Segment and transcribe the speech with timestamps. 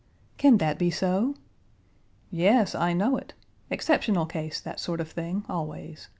[0.39, 1.35] "Can that be so?"
[2.31, 3.35] "Yes, I know it.
[3.69, 6.07] Exceptional case, that sort of thing, always.